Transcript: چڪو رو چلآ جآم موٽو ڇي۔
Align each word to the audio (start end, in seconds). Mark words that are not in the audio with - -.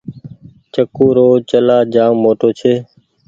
چڪو 0.73 1.05
رو 1.15 1.27
چلآ 1.49 1.77
جآم 1.93 2.13
موٽو 2.23 2.49
ڇي۔ 2.59 2.73